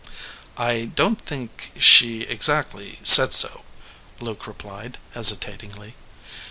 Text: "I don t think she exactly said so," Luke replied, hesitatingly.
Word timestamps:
"I 0.57 0.85
don 0.85 1.15
t 1.15 1.23
think 1.23 1.73
she 1.77 2.21
exactly 2.23 2.97
said 3.03 3.35
so," 3.35 3.63
Luke 4.19 4.47
replied, 4.47 4.97
hesitatingly. 5.11 5.93